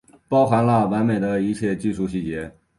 [0.27, 2.51] 包含了完美的一切技术细节